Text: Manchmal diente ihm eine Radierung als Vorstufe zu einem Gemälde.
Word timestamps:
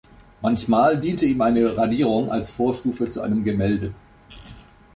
Manchmal 0.41 0.99
diente 0.99 1.27
ihm 1.27 1.39
eine 1.41 1.77
Radierung 1.77 2.31
als 2.31 2.49
Vorstufe 2.49 3.07
zu 3.07 3.21
einem 3.21 3.43
Gemälde. 3.43 3.93